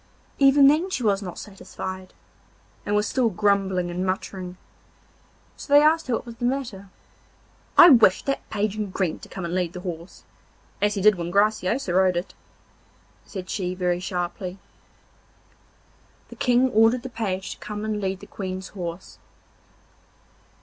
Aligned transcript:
Even 0.39 0.65
then 0.67 0.89
she 0.89 1.03
was 1.03 1.21
not 1.21 1.37
satisfied, 1.37 2.11
and 2.87 2.95
was 2.95 3.07
still 3.07 3.29
grumbling 3.29 3.91
and 3.91 4.03
muttering, 4.03 4.57
so 5.55 5.71
they 5.71 5.83
asked 5.83 6.07
her 6.07 6.15
what 6.15 6.25
was 6.25 6.37
the 6.37 6.45
matter. 6.45 6.89
'I 7.77 7.91
wish 7.91 8.23
that 8.23 8.49
Page 8.49 8.75
in 8.75 8.89
green 8.89 9.19
to 9.19 9.29
come 9.29 9.45
and 9.45 9.53
lead 9.53 9.73
the 9.73 9.81
horse, 9.81 10.23
as 10.81 10.95
he 10.95 11.01
did 11.03 11.17
when 11.19 11.29
Graciosa 11.29 11.93
rode 11.93 12.17
it,' 12.17 12.33
said 13.27 13.47
she 13.47 13.75
very 13.75 13.99
sharply. 13.99 14.49
And 14.57 14.59
the 16.29 16.35
King 16.35 16.71
ordered 16.71 17.03
the 17.03 17.09
Page 17.09 17.51
to 17.51 17.57
come 17.59 17.85
and 17.85 18.01
lead 18.01 18.21
the 18.21 18.25
Queen's 18.25 18.69
horse. 18.69 19.19